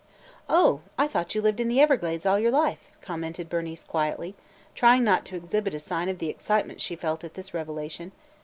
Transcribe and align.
"Oh, 0.49 0.81
I 0.97 1.05
thought 1.05 1.35
you 1.35 1.43
lived 1.43 1.59
in 1.59 1.67
the 1.67 1.79
Everglades 1.79 2.25
all 2.25 2.39
your 2.39 2.49
life," 2.49 2.79
commented 3.03 3.49
Bernice 3.51 3.83
quietly, 3.83 4.33
trying 4.73 5.03
not 5.03 5.25
to 5.25 5.35
exhibit 5.35 5.75
a 5.75 5.79
sign 5.79 6.09
of 6.09 6.17
the 6.17 6.27
excitement 6.27 6.81
she 6.81 6.95
felt 6.95 7.23
at 7.23 7.35
this 7.35 7.53
revelation. 7.53 8.11